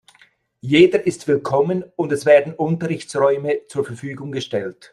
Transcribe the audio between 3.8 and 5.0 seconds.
Verfügung gestellt.